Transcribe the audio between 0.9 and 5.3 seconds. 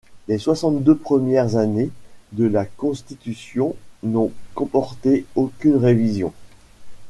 premières années de la Constitution n'ont comporté